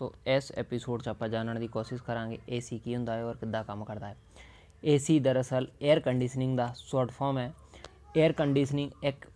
ਤੋਂ 0.00 0.10
ਇਸ 0.26 0.52
ਐਪੀਸੋਡ 0.58 1.02
'ਚ 1.02 1.08
ਆਪਾਂ 1.08 1.28
ਜਾਣਨ 1.28 1.60
ਦੀ 1.60 1.66
ਕੋਸ਼ਿਸ਼ 1.68 2.02
ਕਰਾਂਗੇ 2.02 2.38
ਏਸੀ 2.48 2.78
ਕੀ 2.78 2.94
ਹੁੰਦਾ 2.96 3.14
ਹੈ 3.14 3.24
ਔਰ 3.24 3.36
ਕਿੱਦਾਂ 3.36 3.64
ਕੰਮ 3.64 3.84
ਕਰਦਾ 3.84 4.06
ਹੈ। 4.06 4.16
ਏਸੀ 4.82 5.18
ਦਰਅਸਲ 5.20 5.66
에ਅਰ 5.82 6.00
ਕੰਡੀਸ਼ਨਿੰਗ 6.00 6.56
ਦਾ 6.58 6.72
ਸ਼ਾਰਟ 6.76 7.10
ਫਾਰਮ 7.10 7.38
ਹੈ। 7.38 7.52
에ਅਰ 8.16 8.32
ਕੰਡੀਸ਼ਨਿੰਗ 8.32 8.90
ਇੱਕ 9.04 9.26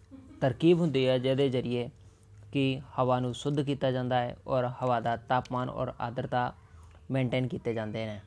ਤਰਕੀਬ 0.41 0.81
ਹੁੰਦੀ 0.81 1.07
ਹੈ 1.09 1.19
ਜਿਹਦੇ 1.19 1.49
ਜ਼ਰੀਏ 1.49 1.89
ਕਿ 2.53 2.81
ਹਵਾ 2.99 3.19
ਨੂੰ 3.21 3.33
ਸ਼ੁੱਧ 3.35 3.61
ਕੀਤਾ 3.61 3.91
ਜਾਂਦਾ 3.91 4.21
ਹੈ 4.21 4.37
ਔਰ 4.47 4.69
ਹਵਾ 4.83 5.01
ਦਾ 5.01 5.17
ਤਾਪਮਾਨ 5.29 5.71
ਔਰ 5.71 5.93
ਆਰਦਰਤਾ 6.01 6.53
ਮੇਨਟੇਨ 7.11 7.49
ਕੀਤੇ 7.49 7.75
ਜਾਂਦੇ 7.75 8.05
ਨੇ। 8.07 8.21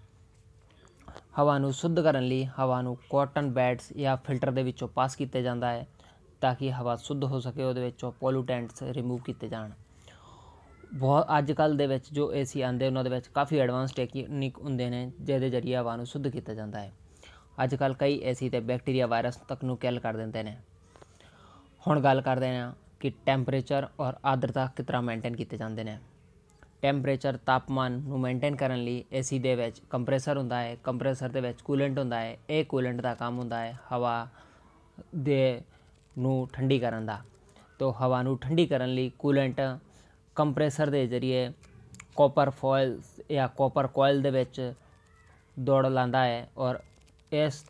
ਹਵਾ 1.39 1.57
ਨੂੰ 1.59 1.71
ਸ਼ੁੱਧ 1.73 1.99
ਕਰਨ 1.99 2.23
ਲਈ 2.23 2.45
ਹਵਾ 2.59 2.81
ਨੂੰ 2.81 2.97
ਕਾਟਨ 3.09 3.49
ਬੈਡਸ 3.51 3.91
ਜਾਂ 3.93 4.15
ਫਿਲਟਰ 4.17 4.51
ਦੇ 4.51 4.63
ਵਿੱਚੋਂ 4.63 4.87
ਪਾਸ 4.87 5.15
ਕੀਤੇ 5.15 5.41
ਜਾਂਦਾ 5.41 5.71
ਹੈ 5.71 5.85
ਤਾਂ 6.41 6.53
ਕਿ 6.55 6.71
ਹਵਾ 6.71 6.95
ਸ਼ੁੱਧ 6.95 7.23
ਹੋ 7.23 7.39
ਸਕੇ, 7.39 7.63
ਉਹਦੇ 7.63 7.83
ਵਿੱਚੋਂ 7.83 8.11
ਪੋਲੂਟੈਂਟਸ 8.11 8.83
ਰਿਮੂਵ 8.83 9.21
ਕੀਤੇ 9.25 9.47
ਜਾਣ। 9.47 9.71
ਬਹੁਤ 10.93 11.27
ਅੱਜ 11.37 11.51
ਕੱਲ 11.51 11.77
ਦੇ 11.77 11.87
ਵਿੱਚ 11.87 12.13
ਜੋ 12.13 12.33
ਏਸੀ 12.33 12.61
ਆਂਦੇ 12.61 12.87
ਉਹਨਾਂ 12.87 13.03
ਦੇ 13.03 13.09
ਵਿੱਚ 13.09 13.27
ਕਾਫੀ 13.27 13.59
ਐਡਵਾਂਸ 13.59 13.91
ਟੈਕਨੀਕ 13.91 14.57
ਹੁੰਦੇ 14.59 14.89
ਨੇ, 14.89 15.11
ਜਿਹਦੇ 15.21 15.49
ਜ਼ਰੀਏ 15.49 15.75
ਹਵਾ 15.75 15.95
ਨੂੰ 15.95 16.05
ਸ਼ੁੱਧ 16.05 16.27
ਕੀਤਾ 16.27 16.53
ਜਾਂਦਾ 16.53 16.79
ਹੈ। 16.79 16.91
ਅੱਜ 17.63 17.75
ਕੱਲ 17.75 17.93
ਕਈ 17.93 18.19
ਏਸੀ 18.23 18.49
ਤੇ 18.49 18.59
ਬੈਕਟੀਰੀਆ 18.59 19.07
ਵਾਇਰਸ 19.07 19.35
ਤੱਕ 19.37 19.63
ਨੂੰ 19.63 19.77
ਕਿਲ 19.77 19.99
ਕਰ 19.99 20.17
ਦਿੰਦੇ 20.17 20.43
ਨੇ। 20.43 20.57
ਹੁਣ 21.87 21.99
ਗੱਲ 21.99 22.21
ਕਰਦੇ 22.21 22.57
ਹਾਂ 22.57 22.73
ਕਿ 22.99 23.11
ਟੈਂਪਰੇਚਰ 23.25 23.87
ਔਰ 23.99 24.13
ਆਰਦਰਤਾ 24.25 24.65
ਕਿਸ 24.75 24.85
ਤਰ੍ਹਾਂ 24.85 25.01
ਮੇਨਟੇਨ 25.01 25.35
ਕੀਤੇ 25.35 25.57
ਜਾਂਦੇ 25.57 25.83
ਨੇ। 25.83 25.97
ਟੈਂਪਰੇਚਰ 26.81 27.37
ਤਾਪਮਾਨ 27.37 27.91
ਨੂੰ 27.91 28.19
ਮੇਨਟੇਨ 28.19 28.55
ਕਰਨ 28.55 28.83
ਲਈ 28.83 29.03
ਏਸੀ 29.13 29.39
ਦੇ 29.39 29.55
ਵਿੱਚ 29.55 29.79
ਕੰਪਰੈਸਰ 29.89 30.37
ਹੁੰਦਾ 30.37 30.61
ਹੈ। 30.61 30.75
ਕੰਪਰੈਸਰ 30.75 31.29
ਦੇ 31.29 31.41
ਵਿੱਚ 31.41 31.61
ਕੂਲੈਂਟ 31.61 31.99
ਹੁੰਦਾ 31.99 32.19
ਹੈ। 32.19 32.37
ਇਹ 32.49 32.65
ਕੂਲੈਂਟ 32.65 33.01
ਦਾ 33.01 33.13
ਕੰਮ 33.15 33.39
ਹੁੰਦਾ 33.39 33.59
ਹੈ 33.59 33.79
ਹਵਾ 33.91 34.27
ਦੇ 35.15 35.61
ਨੂੰ 36.17 36.47
ਠੰਡੀ 36.53 36.79
ਕਰਨ 36.79 37.05
ਦਾ। 37.05 37.21
ਤੋਂ 37.79 37.93
ਹਵਾ 37.93 38.21
ਨੂੰ 38.23 38.37
ਠੰਡੀ 38.37 38.65
ਕਰਨ 38.65 38.93
ਲਈ 38.93 39.11
ਕੂਲੈਂਟ 39.19 39.61
ਕੰਪਰੈਸਰ 40.37 40.89
ਦੇ 40.89 41.05
ਜ਼ਰੀਏ 41.07 41.49
ਕਾਪਰ 42.17 42.49
ਫੋਇਲ 42.49 42.99
ਜਾਂ 43.31 43.47
ਕਾਪਰ 43.57 43.87
ਕੋਇਲ 43.87 44.21
ਦੇ 44.21 44.29
ਵਿੱਚ 44.31 44.73
ਦੌੜ 45.57 45.85
ਲਾਂਦਾ 45.85 46.23
ਹੈ 46.25 46.47
ਔਰ 46.57 46.79
ਇਸ 47.31 47.63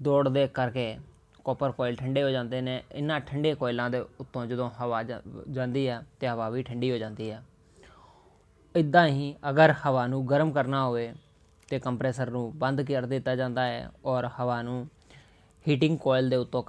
ਦੌੜ 0.00 0.28
ਦੇ 0.28 0.46
ਕਰਕੇ 0.54 0.96
ਕਾਪਰ 1.44 1.72
ਕੋਇਲ 1.72 1.96
ਠੰਡੇ 1.96 2.22
ਹੋ 2.22 2.30
ਜਾਂਦੇ 2.30 2.60
ਨੇ। 2.60 2.82
ਇਹਨਾਂ 2.92 3.20
ਠੰਡੇ 3.20 3.54
ਕੋਇਲਾਂ 3.54 3.88
ਦੇ 3.90 3.98
ਉੱਤੋਂ 4.20 4.44
ਜਦੋਂ 4.46 4.70
ਹਵਾ 4.80 5.02
ਜਾਂਦੀ 5.02 5.86
ਹੈ 5.88 6.00
ਤੇ 6.20 6.28
ਹਵਾ 6.28 6.48
ਵੀ 6.50 6.62
ਠੰਡੀ 6.62 6.90
ਹੋ 6.90 6.96
ਜਾਂਦੀ 6.98 7.30
ਹੈ। 7.30 7.42
ਇਦਾਂ 8.74 9.06
ਹੀ 9.08 9.34
ਅਗਰ 9.50 9.74
ਹਵਾ 9.86 10.06
ਨੂੰ 10.06 10.26
ਗਰਮ 10.28 10.52
ਕਰਨਾ 10.52 10.84
ਹੋਵੇ 10.84 11.12
ਤੇ 11.68 11.78
ਕੰਪਰੈਸਰ 11.78 12.30
ਨੂੰ 12.30 12.58
ਬੰਦ 12.58 12.82
ਕਰ 12.82 13.06
ਦਿੱਤਾ 13.06 13.34
ਜਾਂਦਾ 13.36 13.66
ਹੈ 13.66 13.90
ਔਰ 14.04 14.28
ਹਵਾ 14.40 14.60
ਨੂੰ 14.62 14.86
ਹੀਟਿੰਗ 15.64 15.98
ਕੋਇਲ 15.98 16.28
ਦੇ 16.30 16.36
ਉੱਤੋਂ 16.36 16.62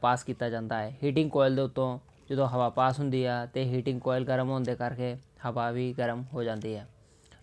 ਪਾਸ 0.00 0.24
ਕੀਤਾ 0.24 0.48
ਜਾਂਦਾ 0.50 0.82
ਹੈ। 0.82 0.96
ਹੀਟਿੰਗ 1.02 1.30
ਕੋਇਲ 1.30 1.56
ਦੇ 1.56 1.62
ਉੱਤੋਂ 1.62 1.98
ਜਦੋਂ 2.30 2.48
ਹਵਾ 2.48 2.68
ਪਾਸ 2.70 2.98
ਹੁੰਦੀ 2.98 3.24
ਆ 3.24 3.44
ਤੇ 3.46 3.64
ਹੀਟਿੰਗ 3.64 4.00
ਕੋਇਲ 4.00 4.24
ਗਰਮ 4.24 4.48
ਹੋਣ 4.48 4.62
ਦੇ 4.62 4.74
ਕਰਕੇ 4.76 5.16
ਹਵਾ 5.46 5.70
ਵੀ 5.70 5.92
ਗਰਮ 5.98 6.24
ਹੋ 6.32 6.42
ਜਾਂਦੀ 6.42 6.74
ਹੈ 6.76 6.86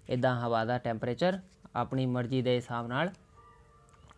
ਇਦਾਂ 0.10 0.36
ਹਵਾ 0.42 0.64
ਦਾ 0.66 0.78
ਟੈਂਪਰੇਚਰ 0.78 1.40
ਆਪਣੀ 1.76 2.06
ਮਰਜ਼ੀ 2.06 2.42
ਦੇ 2.42 2.56
ਹਿਸਾਬ 2.56 2.88
ਨਾਲ 2.88 3.10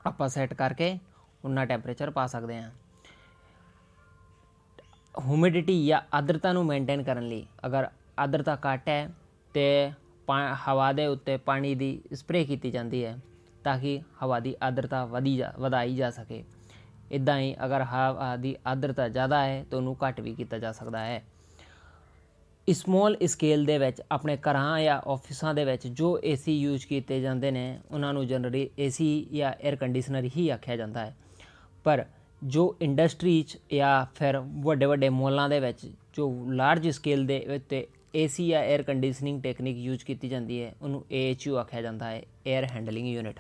ਆਪਾਂ 0.06 0.30
ਸੈੱਟ 0.30 0.54
ਕਰਕੇ 0.54 0.98
ਉਨਾ 1.46 1.66
ਟੈਂਪਰੇਚਰ 1.66 2.10
ਪਾ 2.12 2.28
ਸਕਦੇ 2.28 2.62
ਹਾਂ 2.62 2.72
ਹਿਊਮਿਡਿਟੀ 5.16 5.86
ਜਾਂ 5.88 6.02
ਆਰਦਰਤਾ 6.14 6.54
ਨੂੰ 6.54 6.66
ਮੇਨਟੇਨ 6.66 7.04
ਕਰਨ 7.04 7.28
ਲਈ 7.28 7.46
ਅਗਰ 7.66 7.88
ਆਰਦਰਤਾ 8.20 8.58
ਘੱਟ 8.66 8.90
ਹੈ 8.90 9.08
ਤੇ 9.54 9.92
ਹਵਾ 10.68 10.92
ਦੇ 10.92 11.06
ਉੱਤੇ 11.08 11.38
ਪਾਣੀ 11.38 11.74
ਦੀ 11.76 12.02
ਸਪਰੇ 12.14 12.44
ਕੀਤੀ 12.46 12.72
ਜਾਂਦੀ 12.72 13.04
ਹੈ 13.06 13.18
ਤਾਂ 13.64 13.78
ਕਿ 13.80 14.02
ਹਵਾ 14.24 14.40
ਦੀ 14.40 14.56
ਆਰਦਰਤਾ 14.64 15.06
ਵਧੀ 15.06 15.36
ਜਾ, 15.38 15.54
ਵਧਾਈ 15.60 15.96
ਜਾ 15.96 16.10
ਸਕੇ। 16.12 16.44
ਇਦਾਂ 17.12 17.40
ਹੀ 17.40 17.56
ਅਗਰ 17.66 17.84
ਹਵਾ 17.84 18.32
ਆਦੀ 18.32 18.56
ਆਦਰਤਾ 18.68 19.08
ਜ਼ਿਆਦਾ 19.10 19.46
ਹੈ 19.46 19.64
ਤਾਂ 19.64 19.78
ਉਹਨੂੰ 19.78 19.96
ਘੱਟ 20.08 20.22
ਵੀ 20.22 20.36
ਕੀਤਾ 20.36 20.60
ਜਾ 20.60 20.72
ਸਕਦਾ 20.72 21.06
ਹੈ। 21.06 21.24
ਸਮਾਲ 22.68 23.18
ਸਕੇਲ 23.28 23.66
ਦੇ 23.66 23.78
ਵਿੱਚ 23.78 24.02
ਆਪਣੇ 24.12 24.38
ਘਰਾਂ 24.38 24.80
ਜਾਂ 24.82 25.02
ਆਫਿਸਾਂ 25.08 25.54
ਦੇ 25.54 25.66
ਵਿੱਚ 25.66 25.88
ਜੋ 25.88 26.20
ਏਸੀ 26.24 26.58
ਯੂਜ਼ 26.62 26.86
ਕੀਤੇ 26.88 27.22
ਜਾਂਦੇ 27.22 27.52
ਨੇ, 27.52 27.80
ਉਹਨਾਂ 27.92 28.14
ਨੂੰ 28.14 28.28
ਜਨਰਲੀ 28.28 28.70
ਏਸੀ 28.80 29.28
ਜਾਂ 29.34 29.52
에ਅਰ 29.54 29.76
ਕੰਡੀਸ਼ਨਰ 29.76 30.30
ਹੀ 30.38 30.50
ਆਖਿਆ 30.50 30.76
ਜਾਂਦਾ 30.76 31.06
ਹੈ। 31.06 31.16
ਪਰ 31.84 32.06
ਜੋ 32.44 32.76
ਇੰਡਸਟਰੀ 32.82 33.42
'ਚ 33.44 33.58
ਜਾਂ 33.74 34.06
ਫਿਰ 34.16 34.38
ਵੱਡੇ 34.38 34.86
ਵੱਡੇ 34.86 35.10
ਮੋਲਾਂ 35.10 35.50
ਦੇ 35.50 35.60
ਵਿੱਚ 35.60 35.86
ਜੋ 36.14 36.46
ਲਾਰਜ 36.50 36.90
ਸਕੇਲ 36.90 37.26
ਦੇ 37.26 37.46
ਉੱਤੇ 37.56 37.88
ਏਸੀ 38.16 38.48
ਜਾਂ 38.48 38.64
에ਅਰ 38.64 38.84
ਕੰਡੀਸ਼ਨਿੰਗ 38.84 39.42
ਟੈਕਨੀਕ 39.44 39.78
ਯੂਜ਼ 39.78 40.06
ਕੀਤੀ 40.06 40.30
ਜਾਂਦੀ 40.30 40.62
ਹੈ, 40.64 40.74
ਉਹਨੂੰ 40.82 41.04
ਏਐਚਯੂ 41.12 41.58
ਆਖਿਆ 41.58 41.82
ਜਾਂਦਾ 41.82 42.10
ਹੈ 42.12 42.20
에ਅਰ 42.20 42.66
ਹੈਂਡਲਿੰਗ 42.66 43.08
ਯੂਨਿਟ 43.08 43.40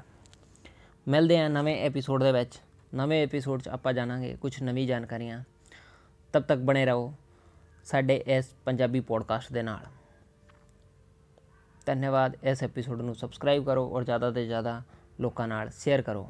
ਮਿਲਦੇ 1.07 1.39
ਆ 1.39 1.47
ਨਵੇਂ 1.47 1.77
ਐਪੀਸੋਡ 1.85 2.23
ਦੇ 2.23 2.31
ਵਿੱਚ। 2.31 2.59
ਨਵੇਂ 2.93 3.21
ਐਪੀਸੋਡ 3.23 3.61
'ਚ 3.61 3.67
ਆਪਾਂ 3.67 3.93
ਜਾਣਾਂਗੇ 3.93 4.35
ਕੁਝ 4.41 4.51
ਨਵੀਂ 4.63 4.87
ਜਾਣਕਾਰੀਆਂ। 4.87 5.43
ਤਬ 6.33 6.43
ਤੱਕ 6.43 6.59
ਬਣੇ 6.59 6.85
ਰਹੋ 6.85 7.13
ਸਾਡੇ 7.85 8.15
ਇਸ 8.27 8.53
ਪੰਜਾਬੀ 8.65 8.99
ਪੋਡਕਾਸਟ 8.99 9.51
ਦੇ 9.53 9.61
ਨਾਲ। 9.63 9.85
ਧੰਨਵਾਦ 11.85 12.37
ਇਸ 12.43 12.63
ਐਪੀਸੋਡ 12.63 13.01
ਨੂੰ 13.01 13.15
ਸਬਸਕ੍ਰਾਈਬ 13.15 13.65
ਕਰੋ 13.65 13.89
ਔਰ 13.89 14.03
ਜ਼ਿਆਦਾ 14.03 14.31
ਤੋਂ 14.31 14.43
ਜ਼ਿਆਦਾ 14.43 14.81
ਲੋਕਾਂ 15.21 15.47
ਨਾਲ 15.47 15.69
ਸ਼ੇਅਰ 15.69 16.01
ਕਰੋ। 16.01 16.27